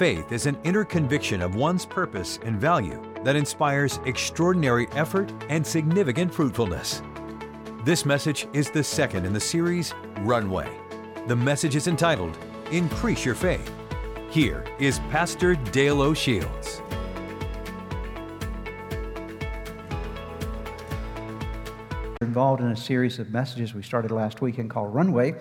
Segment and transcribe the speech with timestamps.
[0.00, 5.66] Faith is an inner conviction of one's purpose and value that inspires extraordinary effort and
[5.66, 7.02] significant fruitfulness.
[7.84, 10.70] This message is the second in the series, Runway.
[11.26, 12.38] The message is entitled,
[12.70, 13.70] Increase Your Faith.
[14.30, 16.80] Here is Pastor Dale O'Shields.
[22.22, 25.34] involved in a series of messages we started last weekend called Runway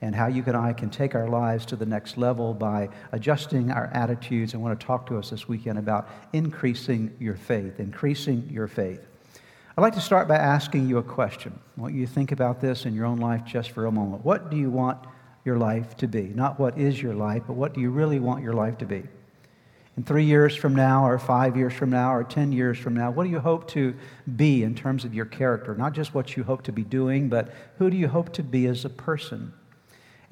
[0.00, 3.70] and how you and I can take our lives to the next level by adjusting
[3.70, 4.54] our attitudes.
[4.54, 9.06] I want to talk to us this weekend about increasing your faith, increasing your faith.
[9.76, 11.58] I'd like to start by asking you a question.
[11.76, 14.24] I want you to think about this in your own life just for a moment.
[14.24, 14.98] What do you want
[15.44, 16.22] your life to be?
[16.22, 19.02] Not what is your life, but what do you really want your life to be?
[19.96, 23.10] In three years from now, or five years from now, or 10 years from now,
[23.10, 23.94] what do you hope to
[24.36, 25.74] be in terms of your character?
[25.74, 28.66] Not just what you hope to be doing, but who do you hope to be
[28.66, 29.52] as a person?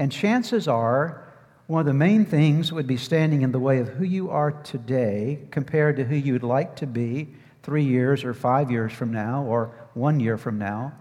[0.03, 1.23] And chances are,
[1.69, 4.51] one of the main things would be standing in the way of who you are
[4.51, 7.29] today compared to who you'd like to be
[7.63, 10.93] three years or five years from now or one year from now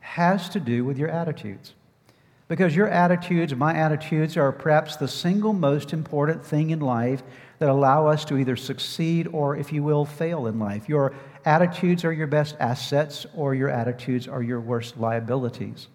[0.00, 1.72] has to do with your attitudes.
[2.46, 7.22] Because your attitudes, my attitudes, are perhaps the single most important thing in life
[7.58, 10.90] that allow us to either succeed or, if you will, fail in life.
[10.90, 11.14] Your
[11.46, 15.88] attitudes are your best assets, or your attitudes are your worst liabilities.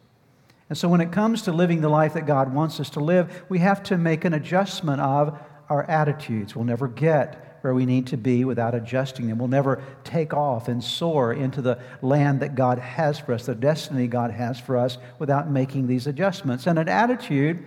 [0.70, 3.46] And so, when it comes to living the life that God wants us to live,
[3.48, 5.38] we have to make an adjustment of
[5.70, 6.56] our attitudes.
[6.56, 9.38] We'll never get where we need to be without adjusting them.
[9.38, 13.56] We'll never take off and soar into the land that God has for us, the
[13.56, 16.68] destiny God has for us, without making these adjustments.
[16.68, 17.64] And an attitude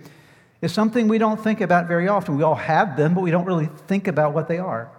[0.61, 2.37] is something we don't think about very often.
[2.37, 4.91] We all have them, but we don't really think about what they are.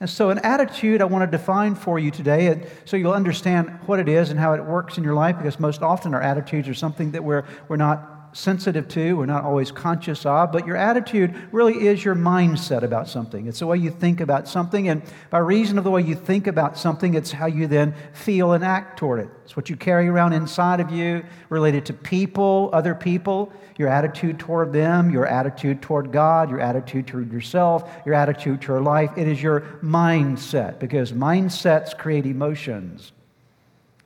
[0.00, 3.98] And so, an attitude I want to define for you today so you'll understand what
[3.98, 6.74] it is and how it works in your life, because most often our attitudes are
[6.74, 11.34] something that we're, we're not sensitive to, we're not always conscious of, but your attitude
[11.52, 13.46] really is your mindset about something.
[13.46, 16.46] It's the way you think about something, and by reason of the way you think
[16.46, 19.28] about something, it's how you then feel and act toward it.
[19.44, 24.38] It's what you carry around inside of you related to people, other people, your attitude
[24.38, 29.10] toward them, your attitude toward God, your attitude toward yourself, your attitude toward life.
[29.16, 33.12] It is your mindset, because mindsets create emotions.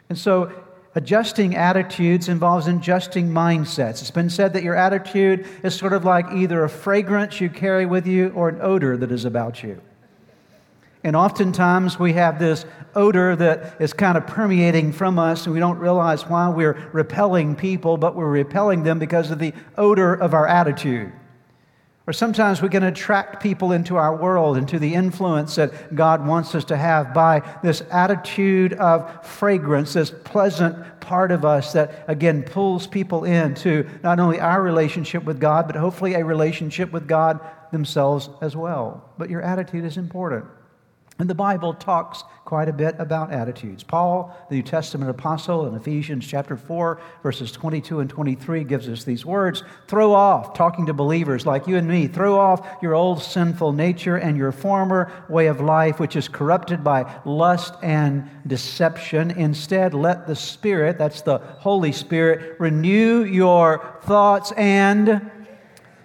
[0.09, 0.53] And so
[0.95, 4.01] adjusting attitudes involves adjusting mindsets.
[4.01, 7.87] It's been said that your attitude is sort of like either a fragrance you carry
[7.87, 9.81] with you or an odor that is about you.
[11.05, 12.65] And oftentimes we have this
[12.95, 17.57] odor that is kind of permeating from us, and we don't realize why we're repelling
[17.57, 21.13] people, but we're repelling them because of the odor of our attitude.
[22.07, 26.53] Or sometimes we can attract people into our world, into the influence that God wants
[26.55, 32.43] us to have by this attitude of fragrance, this pleasant part of us that, again,
[32.43, 37.39] pulls people into not only our relationship with God, but hopefully a relationship with God
[37.71, 39.09] themselves as well.
[39.17, 40.47] But your attitude is important.
[41.23, 43.85] And the Bible talks quite a bit about attitudes.
[43.85, 49.05] Paul, the New Testament apostle, in Ephesians chapter 4, verses 22 and 23, gives us
[49.05, 53.23] these words Throw off, talking to believers like you and me, throw off your old
[53.23, 59.31] sinful nature and your former way of life, which is corrupted by lust and deception.
[59.31, 65.31] Instead, let the Spirit, that's the Holy Spirit, renew your thoughts and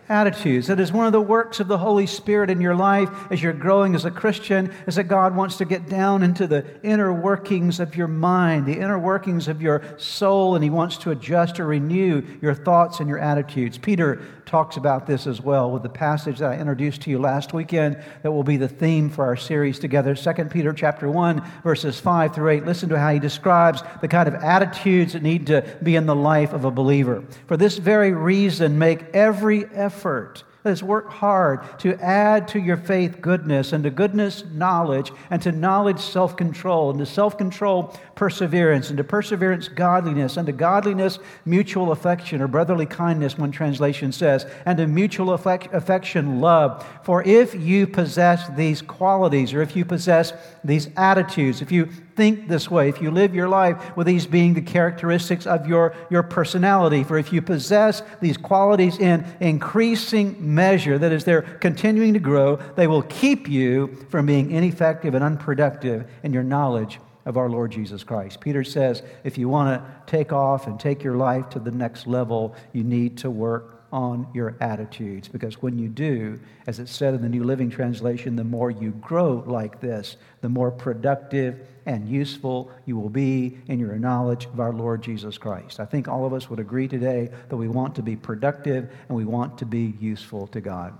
[0.10, 0.68] attitudes.
[0.68, 3.54] That is one of the works of the Holy Spirit in your life as you're
[3.54, 7.80] growing as a Christian, is that God wants to get down into the inner workings
[7.80, 11.66] of your mind, the inner workings of your soul, and He wants to adjust or
[11.66, 13.78] renew your thoughts and your attitudes.
[13.78, 17.52] Peter talks about this as well with the passage that I introduced to you last
[17.52, 20.16] weekend that will be the theme for our series together.
[20.16, 22.66] 2 Peter chapter 1, verses 5 through 8.
[22.66, 26.16] Listen to how he describes the kind of attitudes that need to be in the
[26.16, 27.26] life of a believer.
[27.48, 30.44] For this very reason, make every effort effort.
[30.64, 35.52] Let's work hard to add to your faith goodness, and to goodness, knowledge, and to
[35.52, 41.20] knowledge, self control, and to self control, perseverance, and to perseverance, godliness, and to godliness,
[41.46, 46.86] mutual affection, or brotherly kindness, one translation says, and to mutual affection, love.
[47.04, 50.34] For if you possess these qualities, or if you possess
[50.66, 54.54] these attitudes, if you think this way, if you live your life with these being
[54.54, 60.98] the characteristics of your, your personality, for if you possess these qualities in increasing measure,
[60.98, 66.06] that is, they're continuing to grow, they will keep you from being ineffective and unproductive
[66.24, 68.42] in your knowledge of our Lord Jesus Christ.
[68.42, 72.08] Peter says if you want to take off and take your life to the next
[72.08, 75.28] level, you need to work on your attitudes.
[75.28, 78.92] Because when you do, as it said in the New Living Translation, the more you
[78.92, 84.60] grow like this, the more productive and useful you will be in your knowledge of
[84.60, 85.80] our Lord Jesus Christ.
[85.80, 89.18] I think all of us would agree today that we want to be productive and
[89.18, 90.94] we want to be useful to God.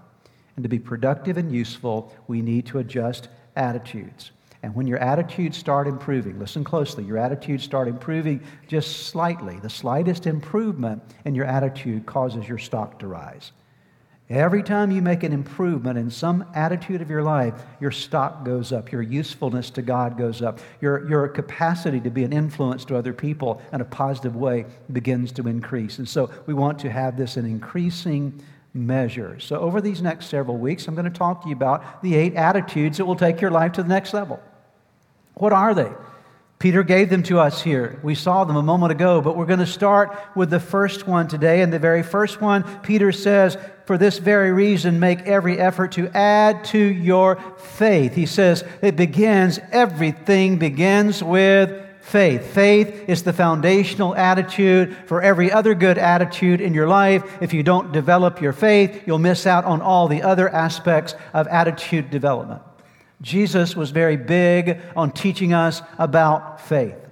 [0.56, 4.32] And to be productive and useful, we need to adjust attitudes.
[4.64, 9.60] And when your attitudes start improving, listen closely, your attitudes start improving just slightly.
[9.60, 13.52] The slightest improvement in your attitude causes your stock to rise.
[14.30, 18.74] Every time you make an improvement in some attitude of your life, your stock goes
[18.74, 22.98] up, your usefulness to God goes up, your, your capacity to be an influence to
[22.98, 25.98] other people in a positive way begins to increase.
[25.98, 28.44] And so we want to have this in increasing
[28.74, 29.40] measure.
[29.40, 32.36] So over these next several weeks, I'm going to talk to you about the eight
[32.36, 34.42] attitudes that will take your life to the next level.
[35.36, 35.92] What are they?
[36.60, 38.00] Peter gave them to us here.
[38.04, 41.28] We saw them a moment ago, but we're going to start with the first one
[41.28, 41.62] today.
[41.62, 46.10] And the very first one, Peter says, For this very reason, make every effort to
[46.10, 48.14] add to your faith.
[48.16, 52.54] He says, It begins, everything begins with faith.
[52.54, 57.42] Faith is the foundational attitude for every other good attitude in your life.
[57.42, 61.48] If you don't develop your faith, you'll miss out on all the other aspects of
[61.48, 62.62] attitude development.
[63.22, 67.07] Jesus was very big on teaching us about faith.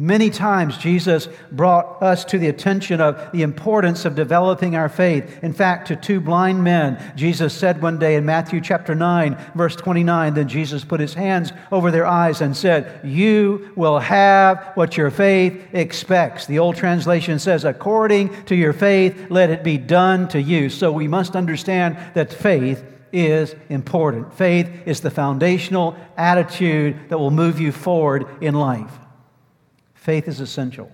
[0.00, 5.42] Many times, Jesus brought us to the attention of the importance of developing our faith.
[5.42, 9.74] In fact, to two blind men, Jesus said one day in Matthew chapter 9, verse
[9.74, 14.96] 29, then Jesus put his hands over their eyes and said, You will have what
[14.96, 16.46] your faith expects.
[16.46, 20.70] The old translation says, According to your faith, let it be done to you.
[20.70, 24.32] So we must understand that faith is important.
[24.32, 28.92] Faith is the foundational attitude that will move you forward in life.
[29.98, 30.90] Faith is essential.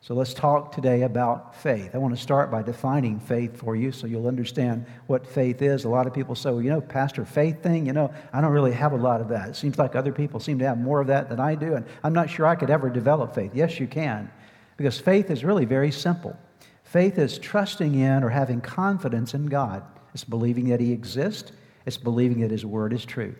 [0.00, 1.94] So let's talk today about faith.
[1.94, 5.84] I want to start by defining faith for you so you'll understand what faith is.
[5.84, 8.52] A lot of people say, well, you know, Pastor, faith thing, you know, I don't
[8.52, 9.48] really have a lot of that.
[9.48, 11.84] It seems like other people seem to have more of that than I do, and
[12.04, 13.50] I'm not sure I could ever develop faith.
[13.52, 14.30] Yes, you can,
[14.76, 16.38] because faith is really very simple.
[16.84, 19.82] Faith is trusting in or having confidence in God.
[20.14, 21.50] It's believing that He exists,
[21.84, 23.34] it's believing that His Word is true.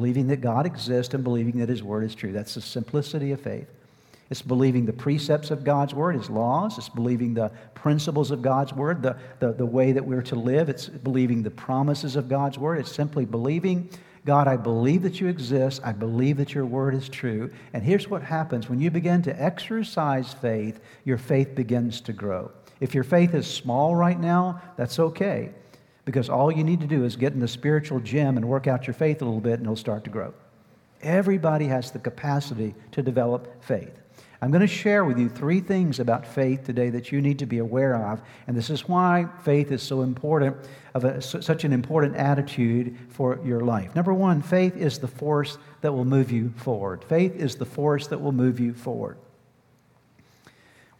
[0.00, 2.32] Believing that God exists and believing that His Word is true.
[2.32, 3.68] That's the simplicity of faith.
[4.30, 6.78] It's believing the precepts of God's Word, His laws.
[6.78, 10.70] It's believing the principles of God's Word, the, the, the way that we're to live.
[10.70, 12.78] It's believing the promises of God's Word.
[12.78, 13.90] It's simply believing,
[14.24, 15.82] God, I believe that you exist.
[15.84, 17.50] I believe that your Word is true.
[17.74, 22.50] And here's what happens when you begin to exercise faith, your faith begins to grow.
[22.80, 25.50] If your faith is small right now, that's okay
[26.10, 28.84] because all you need to do is get in the spiritual gym and work out
[28.84, 30.34] your faith a little bit and it'll start to grow.
[31.02, 33.96] Everybody has the capacity to develop faith.
[34.42, 37.46] I'm going to share with you three things about faith today that you need to
[37.46, 40.56] be aware of, and this is why faith is so important,
[40.94, 43.94] of a, such an important attitude for your life.
[43.94, 47.04] Number one, faith is the force that will move you forward.
[47.04, 49.16] Faith is the force that will move you forward.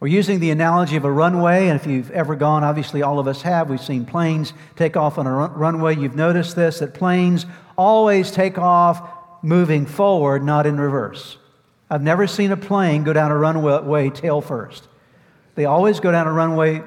[0.01, 3.27] We're using the analogy of a runway, and if you've ever gone, obviously all of
[3.27, 5.95] us have, we've seen planes take off on a run- runway.
[5.95, 7.45] You've noticed this that planes
[7.77, 11.37] always take off moving forward, not in reverse.
[11.87, 14.87] I've never seen a plane go down a runway tail first.
[15.53, 16.81] They always go down a runway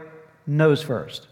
[0.44, 1.28] nose first.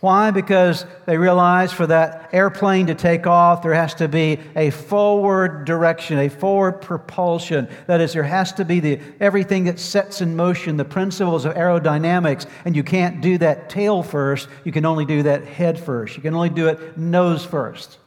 [0.00, 0.30] Why?
[0.30, 5.64] Because they realize for that airplane to take off, there has to be a forward
[5.64, 7.68] direction, a forward propulsion.
[7.88, 11.54] That is, there has to be the, everything that sets in motion the principles of
[11.54, 14.48] aerodynamics, and you can't do that tail first.
[14.62, 16.16] You can only do that head first.
[16.16, 17.98] You can only do it nose first.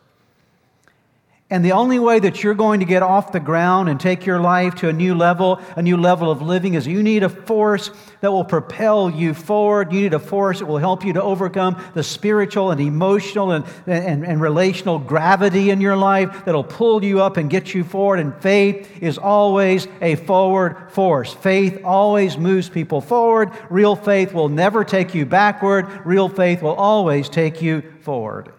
[1.51, 4.39] And the only way that you're going to get off the ground and take your
[4.39, 7.91] life to a new level, a new level of living, is you need a force
[8.21, 9.91] that will propel you forward.
[9.91, 13.65] You need a force that will help you to overcome the spiritual and emotional and,
[13.85, 18.19] and, and relational gravity in your life that'll pull you up and get you forward.
[18.19, 21.33] And faith is always a forward force.
[21.33, 23.51] Faith always moves people forward.
[23.69, 25.85] Real faith will never take you backward.
[26.05, 28.53] Real faith will always take you forward.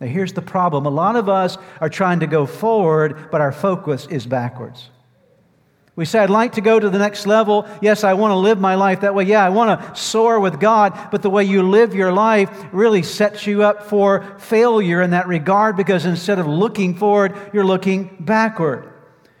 [0.00, 3.52] Now, here's the problem a lot of us are trying to go forward, but our
[3.52, 4.90] focus is backwards.
[5.96, 7.66] We say, I'd like to go to the next level.
[7.80, 9.24] Yes, I want to live my life that way.
[9.24, 11.08] Yeah, I want to soar with God.
[11.10, 15.26] But the way you live your life really sets you up for failure in that
[15.26, 18.92] regard because instead of looking forward, you're looking backward.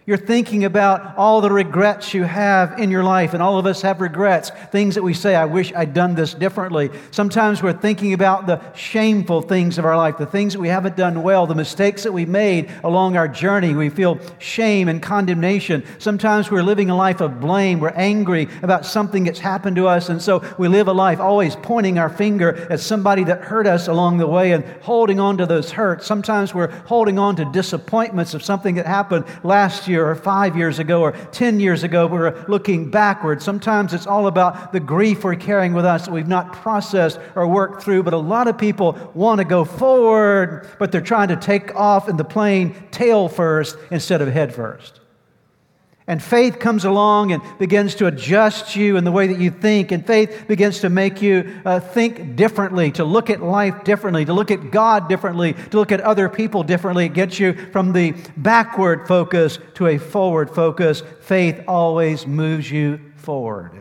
[0.08, 3.82] You're thinking about all the regrets you have in your life, and all of us
[3.82, 6.90] have regrets, things that we say, I wish I'd done this differently.
[7.10, 10.96] Sometimes we're thinking about the shameful things of our life, the things that we haven't
[10.96, 13.74] done well, the mistakes that we made along our journey.
[13.74, 15.84] We feel shame and condemnation.
[15.98, 17.80] Sometimes we're living a life of blame.
[17.80, 21.56] We're angry about something that's happened to us, and so we live a life always
[21.56, 25.46] pointing our finger at somebody that hurt us along the way and holding on to
[25.46, 26.06] those hurts.
[26.06, 30.56] Sometimes we're holding on to disappointments of something that happened last year year or five
[30.56, 32.06] years ago or 10 years ago.
[32.06, 33.42] We're looking backward.
[33.42, 37.46] Sometimes it's all about the grief we're carrying with us that we've not processed or
[37.48, 38.02] worked through.
[38.02, 42.08] But a lot of people want to go forward, but they're trying to take off
[42.08, 45.00] in the plane tail first instead of head first.
[46.08, 49.90] And faith comes along and begins to adjust you in the way that you think.
[49.90, 54.32] And faith begins to make you uh, think differently, to look at life differently, to
[54.32, 57.06] look at God differently, to look at other people differently.
[57.06, 61.02] It gets you from the backward focus to a forward focus.
[61.22, 63.72] Faith always moves you forward.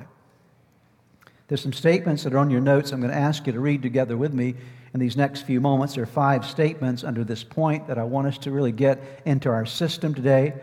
[1.47, 3.83] There's some statements that are on your notes I'm going to ask you to read
[3.83, 4.55] together with me
[4.95, 5.93] in these next few moments.
[5.93, 9.49] There are five statements under this point that I want us to really get into
[9.49, 10.55] our system today.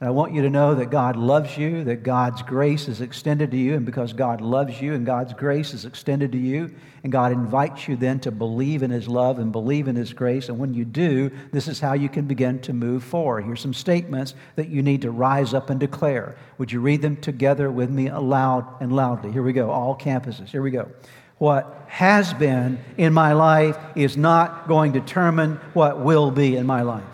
[0.00, 3.50] And I want you to know that God loves you, that God's grace is extended
[3.50, 7.12] to you, and because God loves you and God's grace is extended to you, and
[7.12, 10.48] God invites you then to believe in His love and believe in His grace.
[10.48, 13.44] And when you do, this is how you can begin to move forward.
[13.44, 16.34] Here's some statements that you need to rise up and declare.
[16.56, 19.30] Would you read them together with me aloud and loudly?
[19.32, 20.48] Here we go, all campuses.
[20.48, 20.90] Here we go.
[21.36, 26.64] What has been in my life is not going to determine what will be in
[26.64, 27.04] my life.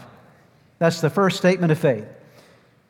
[0.79, 2.07] That's the first statement of faith.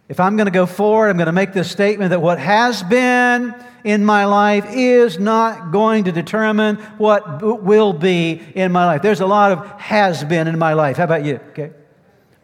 [0.08, 2.82] If I'm going to go forward, I'm going to make this statement that what has
[2.82, 9.02] been in my life is not going to determine what will be in my life.
[9.02, 10.96] There's a lot of has been in my life.
[10.96, 11.40] How about you?
[11.50, 11.72] Okay.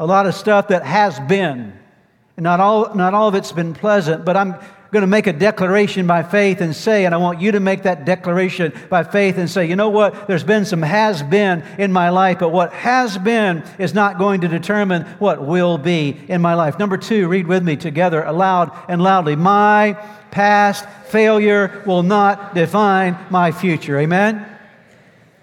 [0.00, 1.78] A lot of stuff that has been.
[2.37, 4.57] Not all, not all of it's been pleasant, but I'm
[4.93, 7.85] going to make a declaration by faith and say, and I want you to make
[7.85, 10.29] that declaration by faith and say, you know what?
[10.29, 14.43] There's been some has been in my life, but what has been is not going
[14.43, 16.79] to determine what will be in my life.
[16.79, 19.35] Number two, read with me together aloud and loudly.
[19.35, 19.95] My
[20.31, 23.99] past failure will not define my future.
[23.99, 24.51] Amen?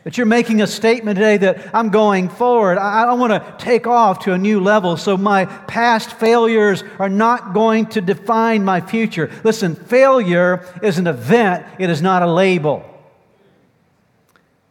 [0.09, 2.79] That you're making a statement today that I'm going forward.
[2.79, 7.09] I, I want to take off to a new level so my past failures are
[7.09, 9.29] not going to define my future.
[9.43, 12.88] Listen, failure is an event, it is not a label.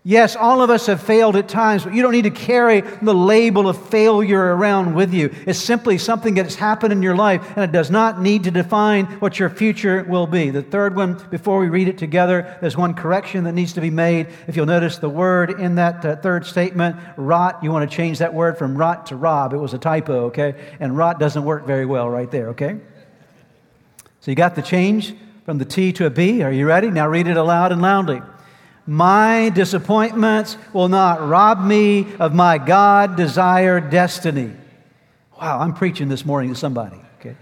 [0.05, 3.13] Yes, all of us have failed at times, but you don't need to carry the
[3.13, 5.35] label of failure around with you.
[5.45, 8.51] It's simply something that has happened in your life, and it does not need to
[8.51, 10.51] define what your future will be.
[10.51, 13.91] The third one, before we read it together, there's one correction that needs to be
[13.91, 14.29] made.
[14.47, 18.19] If you'll notice the word in that uh, third statement, rot, you want to change
[18.21, 19.53] that word from rot to rob.
[19.53, 20.55] It was a typo, okay?
[20.79, 22.79] And rot doesn't work very well right there, okay?
[24.21, 25.15] So you got the change
[25.45, 26.43] from the T to a B.
[26.43, 26.89] Are you ready?
[26.89, 28.23] Now read it aloud and loudly.
[28.89, 34.51] My disappointments will not rob me of my God desired destiny.
[35.39, 37.37] Wow, I'm preaching this morning to somebody, okay?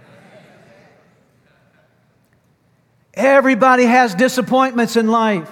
[3.14, 5.48] Everybody has disappointments in life.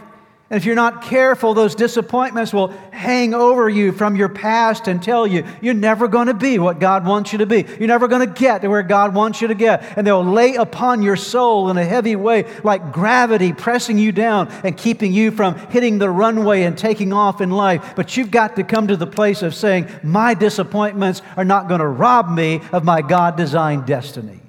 [0.51, 5.03] And if you're not careful, those disappointments will hang over you from your past and
[5.03, 7.65] tell you you're never going to be what God wants you to be.
[7.79, 9.97] You're never going to get to where God wants you to get.
[9.97, 14.49] And they'll lay upon your soul in a heavy way, like gravity pressing you down
[14.65, 17.95] and keeping you from hitting the runway and taking off in life.
[17.97, 21.81] But you've got to come to the place of saying, My disappointments are not going
[21.81, 24.44] to rob me of my God designed destiny.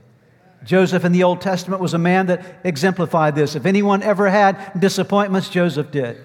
[0.65, 3.55] Joseph in the Old Testament was a man that exemplified this.
[3.55, 6.17] If anyone ever had disappointments, Joseph did.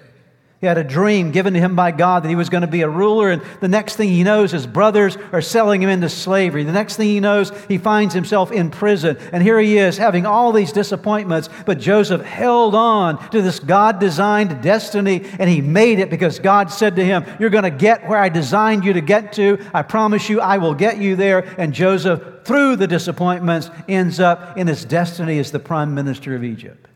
[0.61, 2.83] He had a dream given to him by God that he was going to be
[2.83, 6.63] a ruler, and the next thing he knows, his brothers are selling him into slavery.
[6.63, 9.17] The next thing he knows, he finds himself in prison.
[9.31, 13.99] And here he is having all these disappointments, but Joseph held on to this God
[13.99, 18.07] designed destiny, and he made it because God said to him, You're going to get
[18.07, 19.57] where I designed you to get to.
[19.73, 21.39] I promise you, I will get you there.
[21.57, 26.43] And Joseph, through the disappointments, ends up in his destiny as the prime minister of
[26.43, 26.87] Egypt.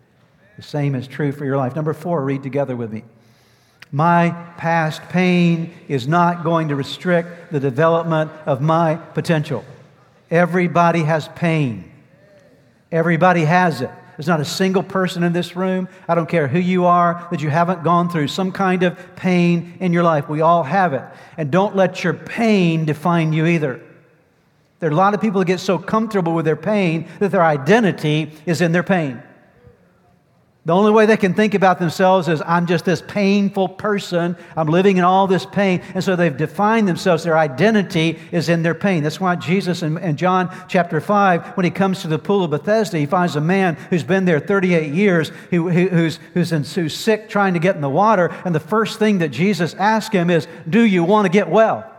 [0.55, 1.75] The same is true for your life.
[1.75, 3.03] Number four, read together with me.
[3.95, 9.63] My past pain is not going to restrict the development of my potential.
[10.29, 11.89] Everybody has pain.
[12.91, 13.89] Everybody has it.
[14.17, 17.41] There's not a single person in this room, I don't care who you are, that
[17.41, 20.27] you haven't gone through some kind of pain in your life.
[20.27, 21.03] We all have it.
[21.37, 23.79] And don't let your pain define you either.
[24.79, 27.45] There are a lot of people that get so comfortable with their pain that their
[27.45, 29.23] identity is in their pain.
[30.65, 34.35] The only way they can think about themselves is, I'm just this painful person.
[34.57, 35.83] I'm living in all this pain.
[35.93, 37.23] And so they've defined themselves.
[37.23, 39.03] Their identity is in their pain.
[39.03, 42.49] That's why Jesus in, in, John chapter 5, when he comes to the pool of
[42.49, 46.95] Bethesda, he finds a man who's been there 38 years, who, who's, who's, in, who's
[46.95, 48.33] sick trying to get in the water.
[48.43, 51.94] And the first thing that Jesus asks him is, Do you want to get well?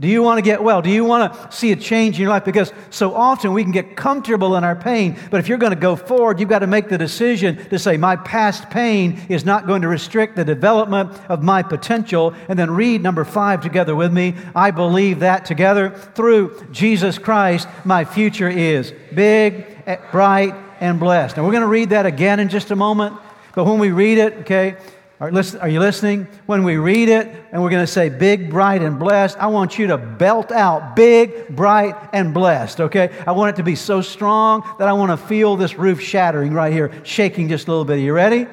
[0.00, 0.80] Do you want to get well?
[0.80, 2.44] Do you want to see a change in your life?
[2.44, 5.80] Because so often we can get comfortable in our pain, but if you're going to
[5.80, 9.66] go forward, you've got to make the decision to say, My past pain is not
[9.66, 12.32] going to restrict the development of my potential.
[12.48, 14.34] And then read number five together with me.
[14.54, 19.66] I believe that together through Jesus Christ, my future is big,
[20.12, 21.36] bright, and blessed.
[21.36, 23.16] Now we're going to read that again in just a moment,
[23.54, 24.76] but when we read it, okay,
[25.20, 26.28] are, are you listening?
[26.46, 29.78] When we read it and we're going to say big, bright, and blessed, I want
[29.78, 33.10] you to belt out big, bright, and blessed, okay?
[33.26, 36.52] I want it to be so strong that I want to feel this roof shattering
[36.52, 37.94] right here, shaking just a little bit.
[37.94, 38.46] Are you ready?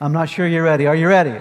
[0.00, 0.86] I'm not sure you're ready.
[0.86, 1.38] Are you ready?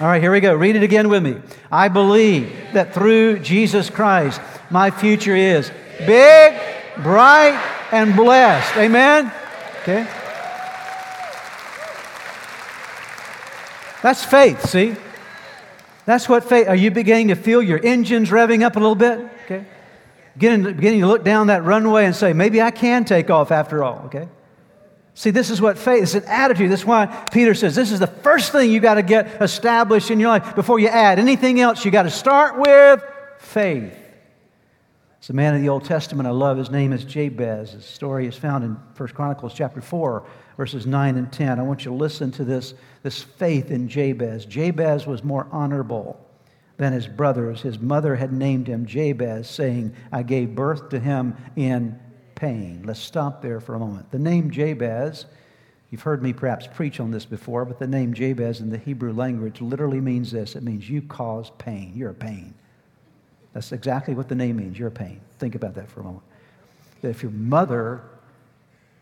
[0.00, 0.54] All right, here we go.
[0.54, 1.36] Read it again with me.
[1.72, 5.72] I believe that through Jesus Christ, my future is
[6.06, 6.54] big,
[6.98, 7.60] bright,
[7.90, 8.76] and blessed.
[8.76, 9.32] Amen?
[9.82, 10.06] Okay?
[14.02, 14.94] That's faith, see?
[16.04, 16.68] That's what faith.
[16.68, 19.18] Are you beginning to feel your engines revving up a little bit?
[19.44, 19.64] Okay.
[20.34, 23.82] Beginning, beginning to look down that runway and say, maybe I can take off after
[23.82, 24.28] all, okay?
[25.14, 26.70] See, this is what faith is an attitude.
[26.70, 30.20] That's why Peter says this is the first thing you got to get established in
[30.20, 31.84] your life before you add anything else.
[31.84, 33.02] You got to start with
[33.40, 33.92] faith.
[35.18, 36.56] It's a man of the Old Testament I love.
[36.56, 37.72] His name is Jabez.
[37.72, 40.24] His story is found in 1 Chronicles chapter 4,
[40.58, 41.58] verses 9 and 10.
[41.58, 42.74] I want you to listen to this,
[43.04, 44.44] this faith in Jabez.
[44.44, 46.20] Jabez was more honorable
[46.78, 47.62] than his brothers.
[47.62, 51.96] His mother had named him Jabez, saying, I gave birth to him in
[52.34, 52.82] pain.
[52.84, 54.10] Let's stop there for a moment.
[54.10, 55.26] The name Jabez,
[55.90, 59.12] you've heard me perhaps preach on this before, but the name Jabez in the Hebrew
[59.12, 61.92] language literally means this it means you cause pain.
[61.94, 62.52] You're a pain.
[63.52, 64.76] That's exactly what the name means.
[64.76, 65.20] You're a pain.
[65.38, 66.24] Think about that for a moment.
[67.00, 68.02] That if your mother,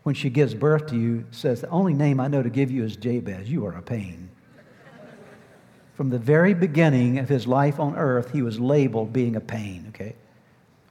[0.07, 2.85] when she gives birth to you, says, The only name I know to give you
[2.85, 4.29] is Jabez, you are a pain.
[5.95, 9.87] From the very beginning of his life on earth, he was labeled being a pain,
[9.89, 10.15] okay?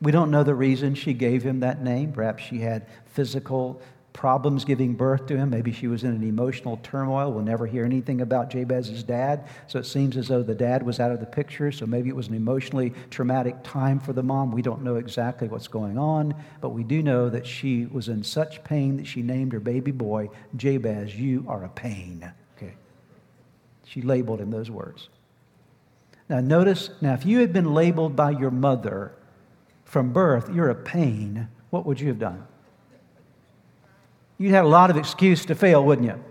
[0.03, 2.13] We don't know the reason she gave him that name.
[2.13, 3.81] Perhaps she had physical
[4.17, 5.51] problems giving birth to him.
[5.51, 7.31] Maybe she was in an emotional turmoil.
[7.31, 10.99] We'll never hear anything about Jabez's dad, so it seems as though the dad was
[10.99, 11.71] out of the picture.
[11.71, 14.53] So maybe it was an emotionally traumatic time for the mom.
[14.53, 18.25] We don't know exactly what's going on, but we do know that she was in
[18.25, 22.33] such pain that she named her baby boy Jabez, You are a pain.
[22.57, 22.73] Okay.
[23.85, 25.11] She labeled him those words.
[26.31, 29.13] Now, notice, now, if you had been labeled by your mother
[29.85, 32.47] from birth, you're a pain, what would you have done?
[34.39, 36.23] You'd have a lot of excuse to fail, wouldn't you?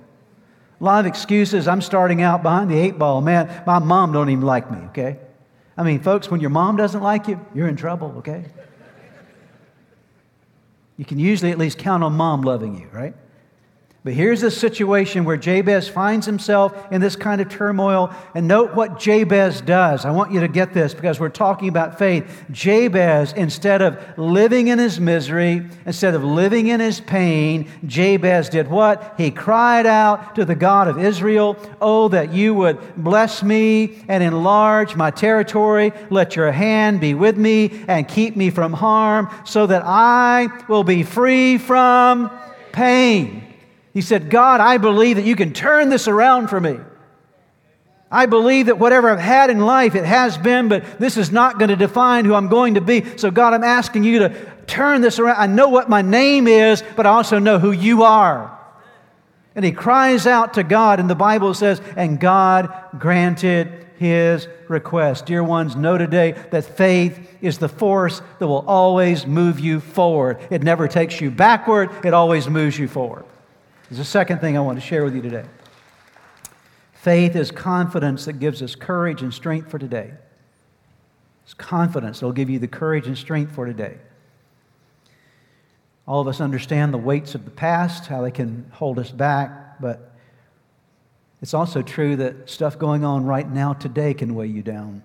[0.80, 1.68] A lot of excuses.
[1.68, 3.22] I'm starting out behind the eight ball.
[3.22, 5.18] Man, my mom don't even like me, okay?
[5.78, 8.46] I mean, folks, when your mom doesn't like you, you're in trouble, okay?
[10.98, 13.16] You can usually at least count on mom loving you, right?
[14.06, 18.14] But here's a situation where Jabez finds himself in this kind of turmoil.
[18.36, 20.06] And note what Jabez does.
[20.06, 22.46] I want you to get this because we're talking about faith.
[22.52, 28.68] Jabez, instead of living in his misery, instead of living in his pain, Jabez did
[28.68, 29.16] what?
[29.18, 34.22] He cried out to the God of Israel, Oh, that you would bless me and
[34.22, 35.92] enlarge my territory.
[36.12, 40.84] Let your hand be with me and keep me from harm so that I will
[40.84, 42.30] be free from
[42.72, 43.42] pain.
[43.96, 46.80] He said, God, I believe that you can turn this around for me.
[48.12, 51.60] I believe that whatever I've had in life, it has been, but this is not
[51.60, 53.18] going to define who I'm going to be.
[53.18, 55.38] So, God, I'm asking you to turn this around.
[55.38, 58.60] I know what my name is, but I also know who you are.
[59.56, 65.26] And he cries out to God, and the Bible says, and God granted his request.
[65.26, 70.40] Dear ones, know today that faith is the force that will always move you forward.
[70.50, 73.24] It never takes you backward, it always moves you forward.
[73.90, 75.46] There's a second thing I want to share with you today.
[76.94, 80.12] Faith is confidence that gives us courage and strength for today.
[81.44, 83.98] It's confidence that will give you the courage and strength for today.
[86.08, 89.80] All of us understand the weights of the past, how they can hold us back,
[89.80, 90.12] but
[91.44, 95.04] it's also true that stuff going on right now today can weigh you down.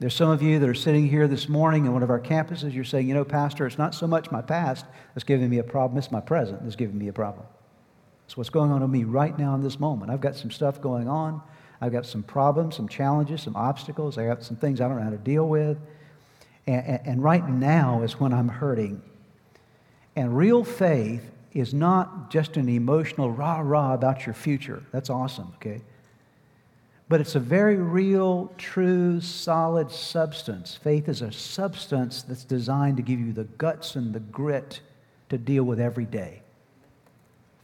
[0.00, 2.72] There's some of you that are sitting here this morning in one of our campuses.
[2.72, 5.62] You're saying, you know, Pastor, it's not so much my past that's giving me a
[5.62, 7.44] problem, it's my present that's giving me a problem.
[8.24, 10.10] It's what's going on with me right now in this moment.
[10.10, 11.42] I've got some stuff going on.
[11.82, 14.16] I've got some problems, some challenges, some obstacles.
[14.16, 15.78] I got some things I don't know how to deal with.
[16.66, 19.02] And, and, and right now is when I'm hurting.
[20.16, 24.82] And real faith is not just an emotional rah rah about your future.
[24.92, 25.82] That's awesome, okay?
[27.10, 30.76] But it's a very real, true, solid substance.
[30.76, 34.80] Faith is a substance that's designed to give you the guts and the grit
[35.28, 36.40] to deal with every day.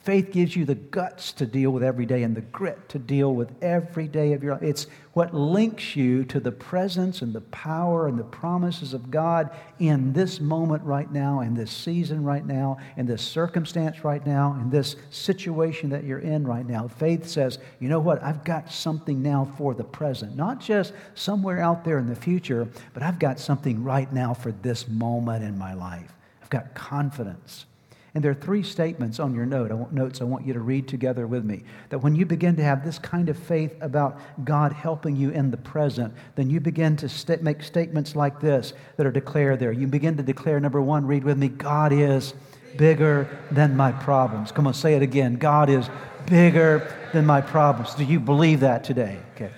[0.07, 3.35] Faith gives you the guts to deal with every day and the grit to deal
[3.35, 4.63] with every day of your life.
[4.63, 9.51] It's what links you to the presence and the power and the promises of God
[9.81, 14.57] in this moment right now, in this season right now, in this circumstance right now,
[14.61, 16.87] in this situation that you're in right now.
[16.87, 18.23] Faith says, you know what?
[18.23, 22.69] I've got something now for the present, not just somewhere out there in the future,
[22.95, 26.13] but I've got something right now for this moment in my life.
[26.41, 27.67] I've got confidence.
[28.17, 30.61] And there are three statements on your note, I want, notes I want you to
[30.61, 31.65] read together with me.
[31.91, 35.51] That when you begin to have this kind of faith about God helping you in
[35.51, 39.71] the present, then you begin to st- make statements like this that are declared there.
[39.71, 42.33] You begin to declare, number one, read with me, God is
[42.79, 44.51] bigger than my problems.
[44.51, 45.35] Come on, say it again.
[45.35, 45.87] God is
[46.25, 47.95] bigger than my problems.
[47.97, 49.19] Do you believe that today?
[49.35, 49.51] Okay.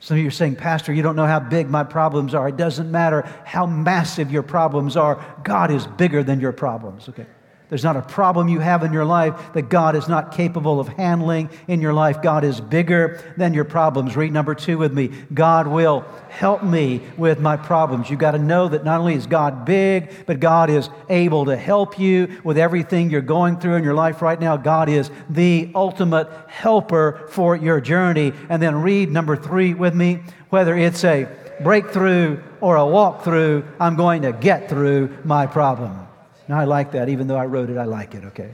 [0.00, 2.48] Some of you are saying, Pastor, you don't know how big my problems are.
[2.48, 5.24] It doesn't matter how massive your problems are.
[5.42, 7.08] God is bigger than your problems.
[7.08, 7.24] Okay.
[7.72, 10.88] There's not a problem you have in your life that God is not capable of
[10.88, 12.20] handling in your life.
[12.20, 14.14] God is bigger than your problems.
[14.14, 15.08] Read number two with me.
[15.32, 18.10] God will help me with my problems.
[18.10, 21.56] You've got to know that not only is God big, but God is able to
[21.56, 24.58] help you with everything you're going through in your life right now.
[24.58, 28.34] God is the ultimate helper for your journey.
[28.50, 30.20] And then read number three with me.
[30.50, 31.26] Whether it's a
[31.62, 36.08] breakthrough or a walkthrough, I'm going to get through my problem.
[36.48, 37.08] Now, I like that.
[37.08, 38.50] Even though I wrote it, I like it, okay?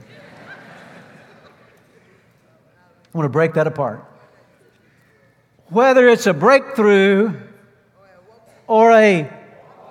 [3.13, 4.05] I want to break that apart.
[5.69, 7.33] Whether it's a breakthrough
[8.67, 9.31] or a,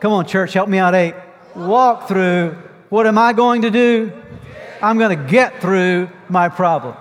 [0.01, 1.15] come on, church, help me out, a
[1.55, 2.57] walkthrough,
[2.89, 4.13] what am I going to do?
[4.81, 6.97] I'm going to get through my problem.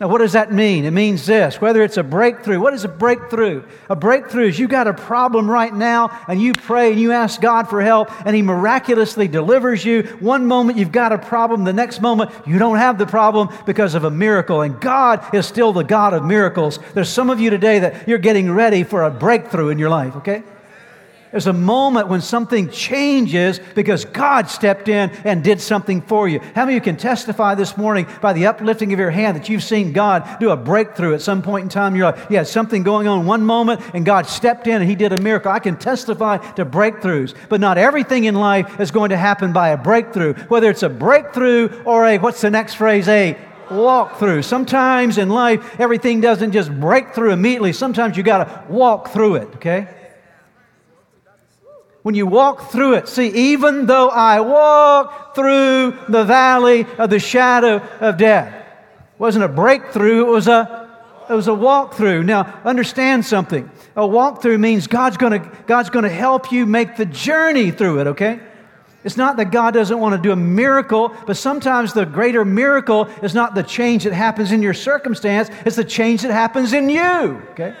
[0.00, 0.84] Now, what does that mean?
[0.86, 2.58] It means this whether it's a breakthrough.
[2.60, 3.62] What is a breakthrough?
[3.88, 7.40] A breakthrough is you got a problem right now and you pray and you ask
[7.40, 10.02] God for help and He miraculously delivers you.
[10.18, 13.94] One moment you've got a problem, the next moment you don't have the problem because
[13.94, 14.62] of a miracle.
[14.62, 16.80] And God is still the God of miracles.
[16.94, 20.16] There's some of you today that you're getting ready for a breakthrough in your life,
[20.16, 20.42] okay?
[21.34, 26.38] There's a moment when something changes because God stepped in and did something for you.
[26.38, 29.48] How many of you can testify this morning by the uplifting of your hand that
[29.48, 32.24] you've seen God do a breakthrough at some point in time in your life?
[32.30, 35.50] yeah, something going on one moment and God stepped in and He did a miracle.
[35.50, 39.70] I can testify to breakthroughs, but not everything in life is going to happen by
[39.70, 40.34] a breakthrough.
[40.34, 43.08] Whether it's a breakthrough or a, what's the next phrase?
[43.08, 43.36] A
[43.72, 44.42] walk through.
[44.42, 47.72] Sometimes in life, everything doesn't just break through immediately.
[47.72, 49.88] Sometimes you got to walk through it, okay?
[52.04, 53.08] When you walk through it.
[53.08, 59.46] See, even though I walk through the valley of the shadow of death, it wasn't
[59.46, 60.82] a breakthrough, it was a
[61.28, 62.26] it was a walkthrough.
[62.26, 63.70] Now, understand something.
[63.96, 68.38] A walkthrough means God's to God's to help you make the journey through it, okay?
[69.02, 73.06] It's not that God doesn't want to do a miracle, but sometimes the greater miracle
[73.22, 76.90] is not the change that happens in your circumstance, it's the change that happens in
[76.90, 77.74] you, okay?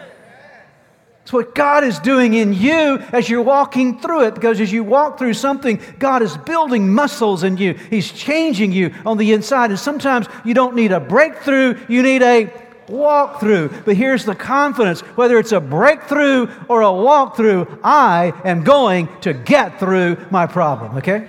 [1.24, 4.84] It's what God is doing in you as you're walking through it, because as you
[4.84, 7.72] walk through something, God is building muscles in you.
[7.72, 9.70] He's changing you on the inside.
[9.70, 12.52] And sometimes you don't need a breakthrough, you need a
[12.88, 13.86] walkthrough.
[13.86, 19.32] But here's the confidence whether it's a breakthrough or a walkthrough, I am going to
[19.32, 21.26] get through my problem, okay?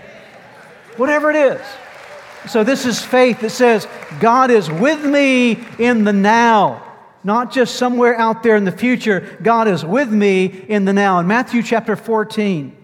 [0.98, 1.62] Whatever it is.
[2.50, 3.88] So, this is faith that says,
[4.20, 6.85] God is with me in the now
[7.26, 9.38] not just somewhere out there in the future.
[9.42, 11.18] God is with me in the now.
[11.18, 12.78] In Matthew chapter 14,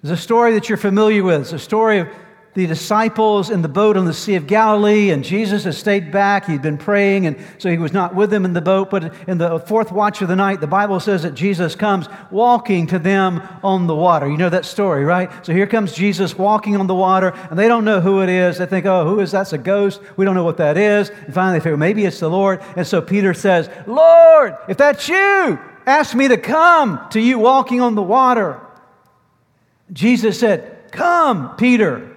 [0.00, 1.40] there's a story that you're familiar with.
[1.40, 2.08] It's a story of
[2.54, 6.46] the disciples in the boat on the Sea of Galilee, and Jesus has stayed back.
[6.46, 8.90] He'd been praying, and so he was not with them in the boat.
[8.90, 12.88] But in the fourth watch of the night, the Bible says that Jesus comes walking
[12.88, 14.28] to them on the water.
[14.28, 15.30] You know that story, right?
[15.46, 18.58] So here comes Jesus walking on the water, and they don't know who it is.
[18.58, 19.44] They think, oh, who is that?
[19.44, 20.00] That's a ghost.
[20.16, 21.10] We don't know what that is.
[21.10, 22.62] And finally, they figure, maybe it's the Lord.
[22.76, 27.82] And so Peter says, Lord, if that's you, ask me to come to you walking
[27.82, 28.58] on the water.
[29.92, 32.13] Jesus said, Come, Peter.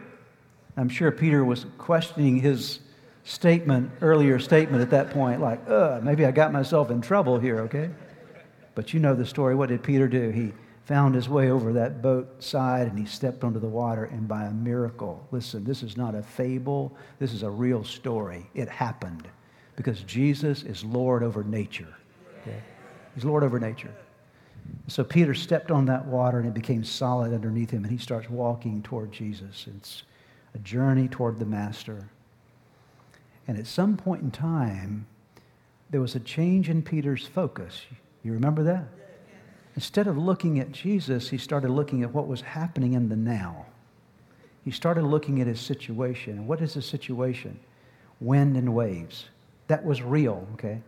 [0.77, 2.79] I'm sure Peter was questioning his
[3.23, 5.67] statement, earlier statement at that point, like,
[6.03, 7.89] maybe I got myself in trouble here, okay?
[8.75, 9.55] But you know the story.
[9.55, 10.29] What did Peter do?
[10.29, 10.53] He
[10.85, 14.45] found his way over that boat side and he stepped onto the water, and by
[14.45, 18.49] a miracle, listen, this is not a fable, this is a real story.
[18.53, 19.27] It happened
[19.75, 21.93] because Jesus is Lord over nature.
[22.41, 22.61] Okay?
[23.15, 23.93] He's Lord over nature.
[24.87, 28.29] So Peter stepped on that water and it became solid underneath him, and he starts
[28.29, 29.65] walking toward Jesus.
[29.75, 30.03] It's
[30.57, 32.09] a journey toward the Master.
[33.47, 35.05] And at some point in time,
[35.91, 37.85] there was a change in Peter's focus.
[38.23, 38.87] You remember that?
[39.75, 43.67] Instead of looking at Jesus, he started looking at what was happening in the now.
[44.65, 46.47] he started looking at his situation.
[46.47, 47.59] What is his situation?
[48.19, 49.25] Wind and waves.
[49.67, 50.81] That was real, okay?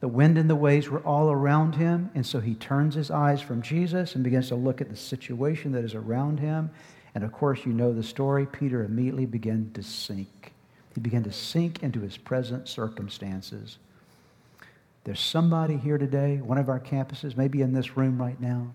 [0.00, 3.40] The wind and the waves were all around him, and so he turns his eyes
[3.40, 6.70] from Jesus and begins to look at the situation that is around him.
[7.16, 8.44] And of course, you know the story.
[8.44, 10.52] Peter immediately began to sink.
[10.94, 13.78] He began to sink into his present circumstances.
[15.04, 18.74] There's somebody here today, one of our campuses, maybe in this room right now,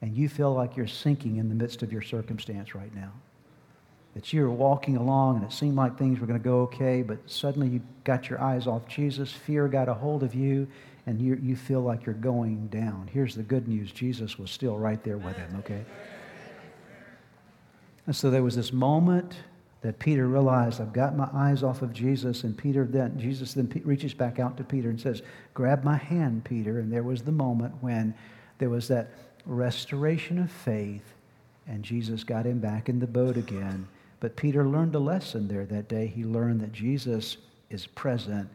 [0.00, 3.12] and you feel like you're sinking in the midst of your circumstance right now.
[4.14, 7.18] That you're walking along and it seemed like things were going to go okay, but
[7.26, 10.66] suddenly you got your eyes off Jesus, fear got a hold of you,
[11.04, 13.10] and you, you feel like you're going down.
[13.12, 15.84] Here's the good news Jesus was still right there with him, okay?
[18.06, 19.34] And so there was this moment
[19.80, 23.70] that Peter realized, I've got my eyes off of Jesus, and Peter then, Jesus then
[23.84, 26.78] reaches back out to Peter and says, Grab my hand, Peter.
[26.78, 28.14] And there was the moment when
[28.58, 29.10] there was that
[29.44, 31.14] restoration of faith,
[31.66, 33.86] and Jesus got him back in the boat again.
[34.20, 36.06] But Peter learned a lesson there that day.
[36.06, 37.36] He learned that Jesus
[37.68, 38.48] is present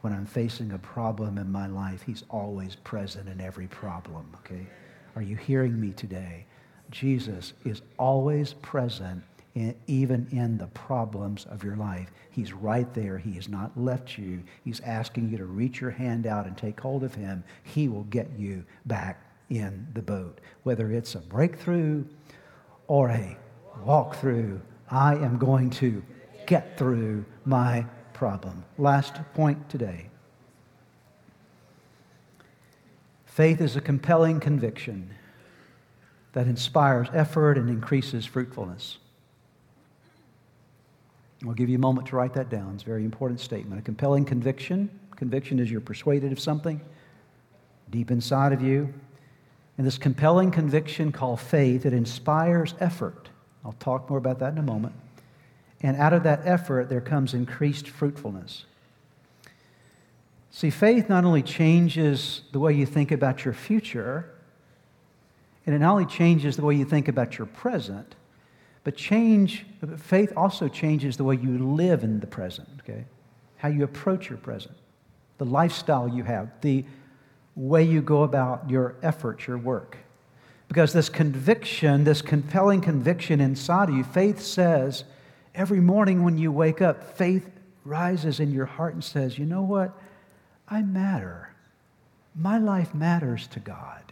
[0.00, 2.02] when I'm facing a problem in my life.
[2.02, 4.66] He's always present in every problem, okay?
[5.16, 6.46] Are you hearing me today?
[6.92, 9.24] Jesus is always present
[9.54, 12.12] in, even in the problems of your life.
[12.30, 13.18] He's right there.
[13.18, 14.42] He has not left you.
[14.64, 17.42] He's asking you to reach your hand out and take hold of him.
[17.64, 20.40] He will get you back in the boat.
[20.62, 22.04] Whether it's a breakthrough
[22.86, 23.36] or a
[23.84, 26.02] walkthrough, I am going to
[26.46, 28.64] get through my problem.
[28.78, 30.06] Last point today.
[33.24, 35.10] Faith is a compelling conviction
[36.32, 38.98] that inspires effort and increases fruitfulness.
[41.44, 42.74] I'll give you a moment to write that down.
[42.74, 43.80] It's a very important statement.
[43.80, 44.88] A compelling conviction.
[45.16, 46.80] Conviction is you're persuaded of something
[47.90, 48.92] deep inside of you.
[49.76, 53.28] And this compelling conviction called faith, it inspires effort.
[53.64, 54.94] I'll talk more about that in a moment.
[55.82, 58.64] And out of that effort, there comes increased fruitfulness.
[60.50, 64.31] See, faith not only changes the way you think about your future,
[65.66, 68.14] and it not only changes the way you think about your present,
[68.84, 69.64] but change,
[69.96, 73.04] faith also changes the way you live in the present, okay?
[73.56, 74.74] How you approach your present,
[75.38, 76.84] the lifestyle you have, the
[77.54, 79.98] way you go about your efforts, your work.
[80.66, 85.04] Because this conviction, this compelling conviction inside of you, faith says,
[85.54, 87.48] every morning when you wake up, faith
[87.84, 89.92] rises in your heart and says, you know what?
[90.68, 91.54] I matter.
[92.34, 94.11] My life matters to God.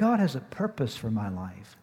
[0.00, 1.76] God has a purpose for my life.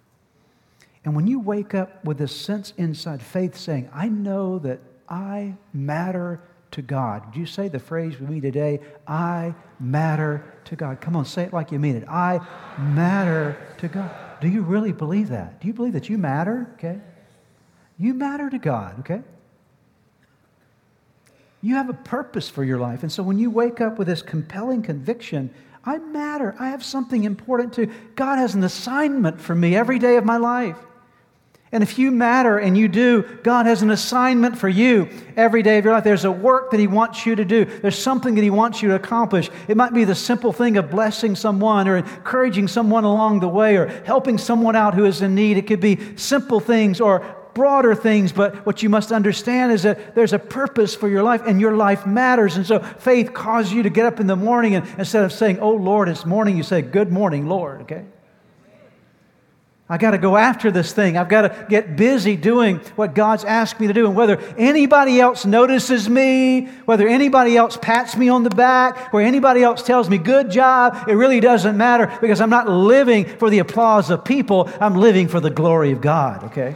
[1.06, 5.53] And when you wake up with this sense inside faith saying, I know that I
[5.71, 7.27] matter to God.
[7.27, 8.80] Would you say the phrase with me today?
[9.08, 10.99] I matter to God.
[10.99, 12.10] Come on, say it like you mean it.
[12.10, 12.39] I
[12.80, 14.10] matter to God.
[14.41, 15.62] Do you really believe that?
[15.62, 16.71] Do you believe that you matter?
[16.73, 16.99] Okay.
[17.99, 19.21] You matter to God, okay?
[21.62, 23.03] You have a purpose for your life.
[23.03, 25.53] And so when you wake up with this compelling conviction,
[25.88, 26.54] I matter.
[26.60, 27.86] I have something important to.
[28.15, 30.76] God has an assignment for me every day of my life.
[31.71, 35.78] And if you matter and you do, God has an assignment for you every day
[35.78, 36.04] of your life.
[36.04, 37.63] There's a work that He wants you to do.
[37.63, 39.50] There's something that He wants you to accomplish.
[39.69, 43.78] It might be the simple thing of blessing someone or encouraging someone along the way
[43.78, 45.58] or helping someone out who is in need.
[45.58, 50.13] It could be simple things or broader things, but what you must understand is that
[50.13, 52.56] there's a purpose for your life and your life matters.
[52.56, 55.60] And so faith causes you to get up in the morning and instead of saying,
[55.60, 58.06] Oh Lord, it's morning, you say, Good morning, Lord, okay?
[59.89, 61.17] I got to go after this thing.
[61.17, 64.06] I've got to get busy doing what God's asked me to do.
[64.06, 69.22] And whether anybody else notices me, whether anybody else pats me on the back, or
[69.22, 73.50] anybody else tells me, good job, it really doesn't matter because I'm not living for
[73.50, 74.70] the applause of people.
[74.80, 76.76] I'm living for the glory of God, okay?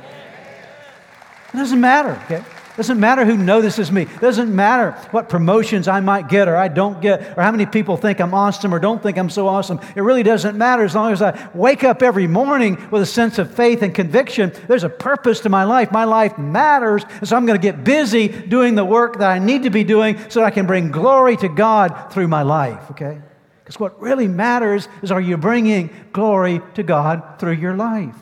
[1.53, 2.43] It doesn't matter, okay?
[2.77, 4.05] Doesn't matter who notices me.
[4.21, 7.97] Doesn't matter what promotions I might get or I don't get, or how many people
[7.97, 9.81] think I'm awesome or don't think I'm so awesome.
[9.95, 13.37] It really doesn't matter as long as I wake up every morning with a sense
[13.39, 14.53] of faith and conviction.
[14.67, 15.91] There's a purpose to my life.
[15.91, 19.39] My life matters, and so I'm going to get busy doing the work that I
[19.39, 22.89] need to be doing so I can bring glory to God through my life.
[22.91, 23.21] Okay?
[23.59, 28.15] Because what really matters is are you bringing glory to God through your life?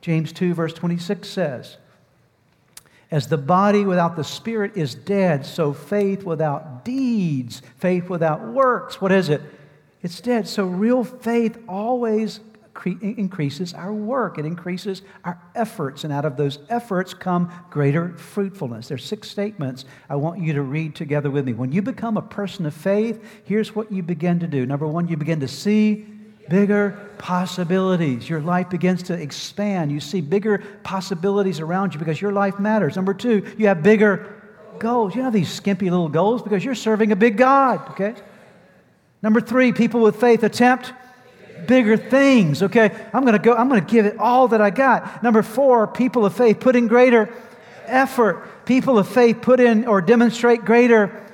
[0.00, 1.76] James 2, verse 26 says,
[3.12, 9.02] as the body without the spirit is dead, so faith without deeds, faith without works,
[9.02, 9.42] what is it?
[10.00, 10.48] It's dead.
[10.48, 12.40] So real faith always
[13.02, 18.88] increases our work, it increases our efforts, and out of those efforts come greater fruitfulness.
[18.88, 21.52] There's six statements I want you to read together with me.
[21.52, 24.64] When you become a person of faith, here's what you begin to do.
[24.64, 26.06] Number one, you begin to see
[26.48, 28.28] Bigger possibilities.
[28.28, 29.92] Your life begins to expand.
[29.92, 32.96] You see bigger possibilities around you because your life matters.
[32.96, 34.42] Number two, you have bigger
[34.78, 35.14] goals.
[35.14, 38.14] You have these skimpy little goals because you're serving a big God, okay?
[39.22, 40.92] Number three, people with faith attempt
[41.66, 42.90] bigger things, okay?
[43.14, 45.22] I'm gonna go, I'm gonna give it all that I got.
[45.22, 47.32] Number four, people of faith put in greater
[47.86, 48.66] effort.
[48.66, 51.24] People of faith put in or demonstrate greater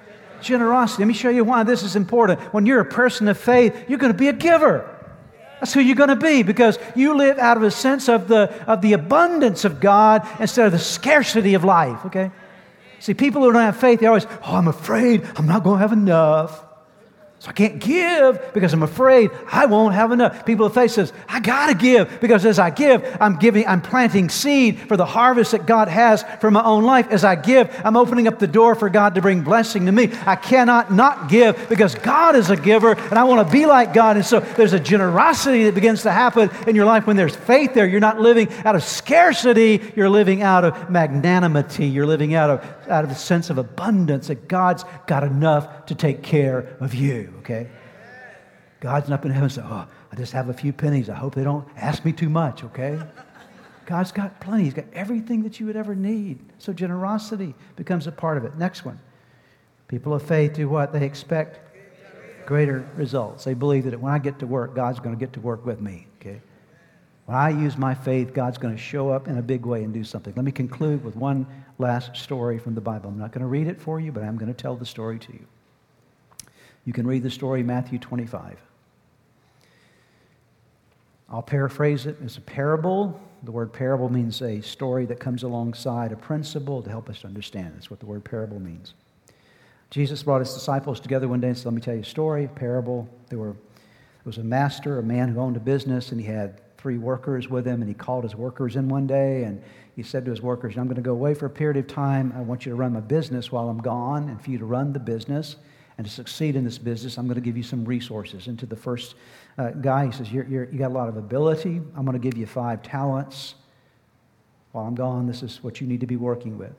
[0.43, 1.03] generosity.
[1.03, 2.41] Let me show you why this is important.
[2.53, 4.95] When you're a person of faith, you're gonna be a giver.
[5.61, 8.53] That's who you're going to be because you live out of a sense of the,
[8.67, 12.31] of the abundance of God instead of the scarcity of life, okay?
[13.01, 15.81] See, people who don't have faith, they're always, oh, I'm afraid I'm not going to
[15.81, 16.65] have enough.
[17.41, 20.45] So I can't give because I'm afraid I won't have enough.
[20.45, 24.29] People of faith says, I gotta give because as I give, I'm giving, I'm planting
[24.29, 27.07] seed for the harvest that God has for my own life.
[27.11, 30.11] As I give, I'm opening up the door for God to bring blessing to me.
[30.27, 33.95] I cannot not give because God is a giver and I want to be like
[33.95, 34.17] God.
[34.17, 37.73] And so there's a generosity that begins to happen in your life when there's faith
[37.73, 37.87] there.
[37.87, 41.87] You're not living out of scarcity, you're living out of magnanimity.
[41.87, 45.95] You're living out of out of a sense of abundance that God's got enough to
[45.95, 47.69] take care of you, okay?
[48.81, 51.11] God's not to heaven and say, oh, I just have a few pennies.
[51.11, 52.99] I hope they don't ask me too much, okay?
[53.87, 54.65] God's got plenty.
[54.65, 56.39] He's got everything that you would ever need.
[56.59, 58.57] So generosity becomes a part of it.
[58.57, 59.01] Next one.
[59.89, 60.93] People of faith do what?
[60.93, 61.59] They expect
[62.47, 63.45] greater results.
[63.45, 65.81] They believe that when I get to work, God's going to get to work with
[65.81, 66.41] me, okay?
[67.25, 69.93] When I use my faith, God's going to show up in a big way and
[69.93, 70.33] do something.
[70.35, 71.47] Let me conclude with one
[71.79, 73.11] last story from the Bible.
[73.11, 75.19] I'm not going to read it for you, but I'm going to tell the story
[75.19, 75.47] to you.
[76.89, 78.57] You can read the story, Matthew 25.
[81.29, 82.17] I'll paraphrase it.
[82.25, 83.21] It's a parable.
[83.43, 87.75] The word parable means a story that comes alongside a principle to help us understand.
[87.75, 88.95] That's what the word parable means.
[89.91, 92.47] Jesus brought his disciples together one day and said, Let me tell you a story,
[92.47, 93.07] a parable.
[93.29, 96.59] There, were, there was a master, a man who owned a business, and he had
[96.79, 99.63] three workers with him, and he called his workers in one day, and
[99.95, 102.33] he said to his workers, I'm going to go away for a period of time.
[102.35, 104.95] I want you to run my business while I'm gone, and for you to run
[104.95, 105.57] the business
[105.99, 108.47] and to succeed in this business, I'm going to give you some resources.
[108.47, 109.17] And to the first
[109.59, 111.83] uh, guy, he says, you're, you're, You got a lot of ability.
[111.97, 113.57] I'm going to give you five talents.
[114.71, 116.73] While I'm gone, this is what you need to be working with.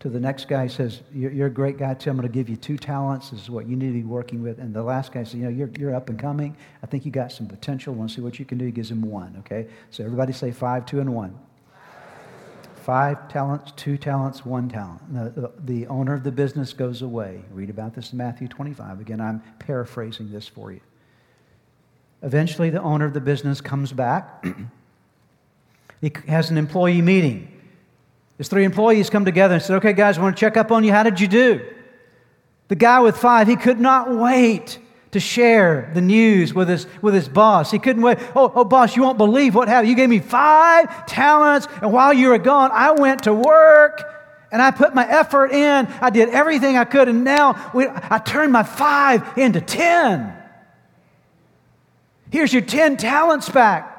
[0.00, 2.08] To the next guy, he says, You're, you're a great guy, too.
[2.08, 3.30] I'm going to give you two talents.
[3.30, 4.60] This is what you need to be working with.
[4.60, 6.56] And the last guy says, You know, you're, you're up and coming.
[6.82, 7.92] I think you got some potential.
[7.92, 8.64] I want to see what you can do.
[8.64, 9.68] He gives him one, okay?
[9.90, 11.38] So everybody say five, two, and one
[12.88, 15.02] five talents, two talents, one talent.
[15.12, 17.42] The, the, owner of the business goes away.
[17.50, 18.98] Read about this in Matthew 25.
[18.98, 20.80] Again, I'm paraphrasing this for you.
[22.22, 24.42] Eventually, the owner of the business comes back.
[26.00, 27.60] he has an employee meeting.
[28.38, 30.82] His three employees come together and said, Okay, guys, I want to check up on
[30.82, 30.90] you.
[30.90, 31.60] How did you do?
[32.68, 34.78] The guy with five, he could not wait
[35.12, 37.70] to share the news with his, with his boss.
[37.70, 38.18] He couldn't wait.
[38.34, 39.88] Oh, oh, boss, you won't believe what happened.
[39.88, 44.02] You gave me five talents, and while you were gone, I went to work
[44.50, 45.86] and I put my effort in.
[46.00, 50.34] I did everything I could, and now we, I turned my five into ten.
[52.30, 53.94] Here's your ten talents back.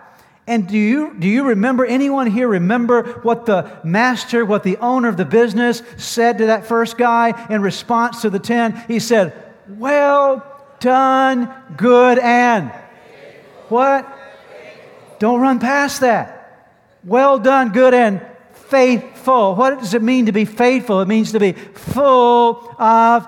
[0.48, 5.08] And do you, do you remember, anyone here remember what the master, what the owner
[5.08, 8.86] of the business said to that first guy in response to the 10?
[8.88, 10.48] He said, Well
[10.79, 12.71] done, good and
[13.69, 14.07] what?
[15.19, 16.67] Don't run past that.
[17.03, 19.55] Well done, good and faithful.
[19.55, 21.01] What does it mean to be faithful?
[21.01, 23.27] It means to be full of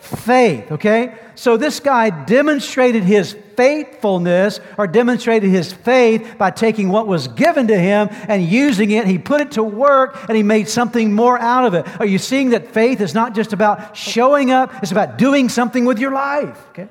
[0.00, 1.18] faith, okay?
[1.34, 7.68] So this guy demonstrated his faithfulness or demonstrated his faith by taking what was given
[7.68, 9.06] to him and using it.
[9.06, 11.86] He put it to work and he made something more out of it.
[12.00, 15.84] Are you seeing that faith is not just about showing up, it's about doing something
[15.84, 16.88] with your life, okay?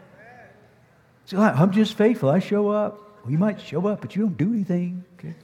[1.26, 2.30] So I'm just faithful.
[2.30, 3.00] I show up.
[3.24, 5.36] Well, you might show up, but you don't do anything, okay?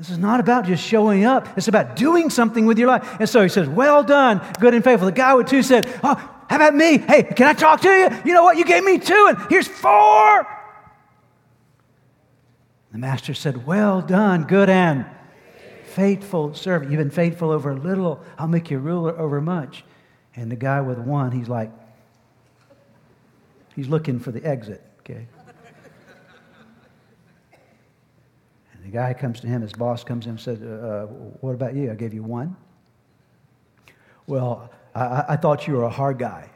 [0.00, 1.46] This is not about just showing up.
[1.58, 3.20] It's about doing something with your life.
[3.20, 5.04] And so he says, Well done, good and faithful.
[5.04, 6.16] The guy with two said, Oh,
[6.50, 6.98] how about me?
[6.98, 8.10] Hey, can I talk to you?
[8.24, 8.58] You know what?
[8.58, 10.48] You gave me two, and here's four.
[12.90, 15.06] The master said, Well done, good and
[15.84, 16.90] faithful servant.
[16.90, 19.84] You've been faithful over a little, I'll make you ruler over much.
[20.34, 21.70] And the guy with one, he's like,
[23.76, 25.28] he's looking for the exit, okay?
[28.74, 31.06] And the guy comes to him, his boss comes him and says, uh, uh,
[31.42, 31.92] What about you?
[31.92, 32.56] I gave you one.
[34.26, 36.48] Well, I, I thought you were a hard guy.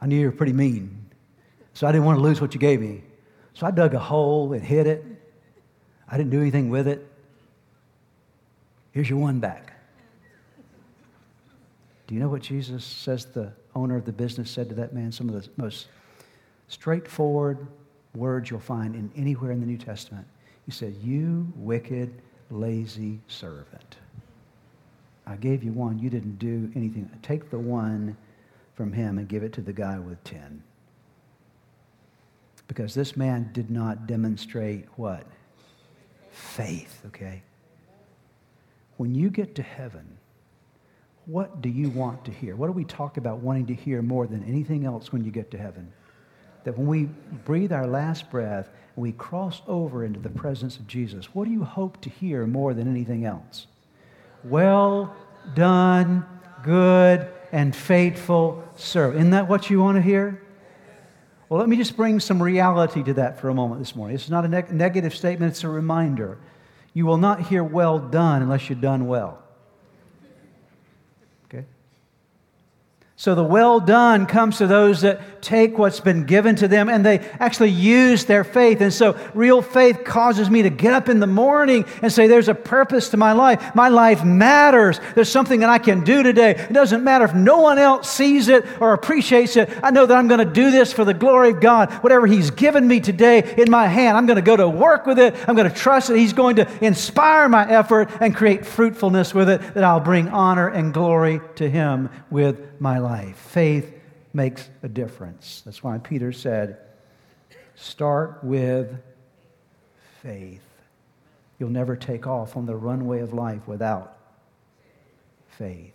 [0.00, 1.06] I knew you were pretty mean.
[1.74, 3.02] So I didn't want to lose what you gave me.
[3.54, 5.04] So I dug a hole and hid it.
[6.08, 7.06] I didn't do anything with it.
[8.92, 9.72] Here's your one back.
[12.06, 15.12] Do you know what Jesus says the owner of the business said to that man?
[15.12, 15.86] Some of the most
[16.68, 17.66] straightforward
[18.14, 20.26] words you'll find in anywhere in the New Testament.
[20.66, 22.20] He said, You wicked,
[22.50, 23.96] lazy servant.
[25.26, 25.98] I gave you one.
[25.98, 27.08] You didn't do anything.
[27.22, 28.16] Take the one
[28.74, 30.62] from him and give it to the guy with 10.
[32.66, 35.26] Because this man did not demonstrate what?
[36.30, 37.42] Faith, okay?
[38.96, 40.16] When you get to heaven,
[41.26, 42.56] what do you want to hear?
[42.56, 45.50] What do we talk about wanting to hear more than anything else when you get
[45.52, 45.92] to heaven?
[46.64, 47.04] That when we
[47.44, 51.50] breathe our last breath and we cross over into the presence of Jesus, what do
[51.50, 53.66] you hope to hear more than anything else?
[54.44, 55.14] Well
[55.54, 56.24] done,
[56.62, 59.18] good and faithful servant.
[59.18, 60.42] Isn't that what you want to hear?
[61.48, 64.14] Well, let me just bring some reality to that for a moment this morning.
[64.14, 66.38] It's not a neg- negative statement, it's a reminder.
[66.94, 69.41] You will not hear well done unless you've done well.
[73.22, 77.06] So the well done comes to those that take what's been given to them and
[77.06, 78.80] they actually use their faith.
[78.80, 82.48] And so real faith causes me to get up in the morning and say, There's
[82.48, 83.76] a purpose to my life.
[83.76, 84.98] My life matters.
[85.14, 86.56] There's something that I can do today.
[86.56, 89.70] It doesn't matter if no one else sees it or appreciates it.
[89.84, 91.92] I know that I'm going to do this for the glory of God.
[92.02, 95.20] Whatever He's given me today in my hand, I'm going to go to work with
[95.20, 95.36] it.
[95.46, 99.48] I'm going to trust that He's going to inspire my effort and create fruitfulness with
[99.48, 103.36] it, that I'll bring honor and glory to Him with my life.
[103.36, 103.94] Faith
[104.34, 105.62] makes a difference.
[105.64, 106.78] That's why Peter said,
[107.76, 108.92] start with
[110.20, 110.64] faith.
[111.60, 114.18] You'll never take off on the runway of life without
[115.46, 115.94] faith.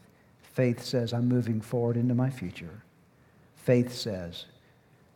[0.54, 2.82] Faith says, I'm moving forward into my future.
[3.58, 4.46] Faith says,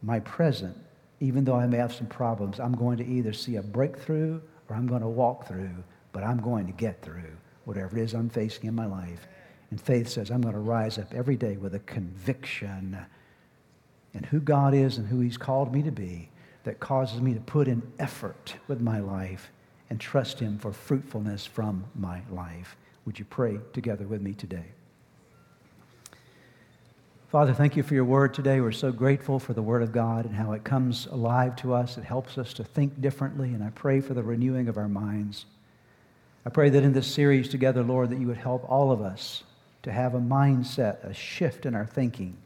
[0.01, 0.75] my present,
[1.21, 4.75] even though I may have some problems, I'm going to either see a breakthrough or
[4.75, 5.71] I'm going to walk through,
[6.11, 7.31] but I'm going to get through
[7.63, 9.25] whatever it is I'm facing in my life.
[9.71, 12.97] And faith says, I'm going to rise up every day with a conviction
[14.13, 16.29] in who God is and who He's called me to be
[16.63, 19.49] that causes me to put in effort with my life
[19.89, 22.75] and trust Him for fruitfulness from my life.
[23.05, 24.65] Would you pray together with me today?
[27.29, 28.59] Father, thank you for your word today.
[28.59, 31.97] We're so grateful for the word of God and how it comes alive to us.
[31.97, 35.45] It helps us to think differently, and I pray for the renewing of our minds.
[36.45, 39.43] I pray that in this series together, Lord, that you would help all of us
[39.83, 42.37] to have a mindset, a shift in our thinking.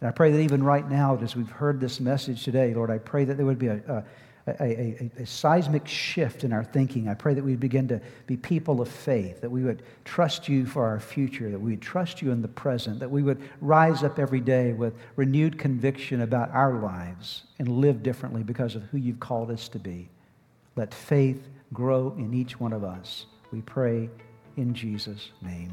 [0.00, 2.98] And I pray that even right now, as we've heard this message today, Lord, I
[2.98, 4.04] pray that there would be a,
[4.46, 7.08] a, a, a, seismic shift in our thinking.
[7.08, 10.66] I pray that we'd begin to be people of faith, that we would trust you
[10.66, 14.02] for our future, that we would trust you in the present, that we would rise
[14.02, 18.98] up every day with renewed conviction about our lives and live differently because of who
[18.98, 20.08] you've called us to be.
[20.76, 23.26] Let faith grow in each one of us.
[23.52, 24.10] We pray
[24.56, 25.72] in Jesus' name.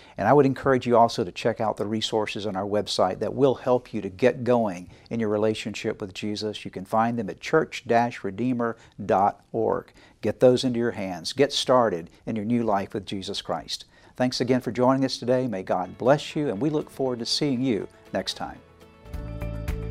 [0.17, 3.33] And I would encourage you also to check out the resources on our website that
[3.33, 6.65] will help you to get going in your relationship with Jesus.
[6.65, 9.93] You can find them at church-redeemer.org.
[10.21, 11.33] Get those into your hands.
[11.33, 13.85] Get started in your new life with Jesus Christ.
[14.15, 15.47] Thanks again for joining us today.
[15.47, 18.59] May God bless you, and we look forward to seeing you next time.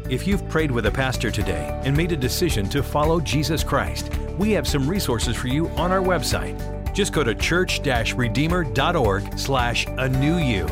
[0.08, 4.10] If you've prayed with a pastor today and made a decision to follow Jesus Christ,
[4.38, 6.79] we have some resources for you on our website.
[6.92, 10.66] Just go to church-redeemer.org slash a new you.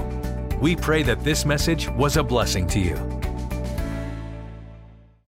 [0.60, 2.96] We pray that this message was a blessing to you.